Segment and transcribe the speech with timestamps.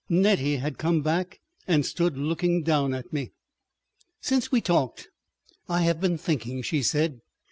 [0.09, 3.33] Nettie had come back and stood looking down at me.
[4.19, 5.09] "Since we talked
[5.69, 7.21] I have been thinking," she said.